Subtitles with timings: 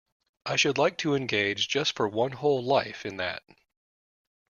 [0.47, 3.43] I should like to engage just for one whole life in that.